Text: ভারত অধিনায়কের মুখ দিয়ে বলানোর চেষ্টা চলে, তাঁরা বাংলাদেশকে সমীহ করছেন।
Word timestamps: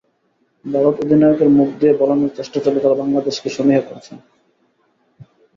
ভারত 0.65 0.95
অধিনায়কের 1.03 1.49
মুখ 1.49 1.69
দিয়ে 1.79 1.93
বলানোর 1.93 2.31
চেষ্টা 2.37 2.59
চলে, 2.65 2.79
তাঁরা 2.79 2.99
বাংলাদেশকে 3.01 3.49
সমীহ 3.49 3.79
করছেন। 3.89 4.17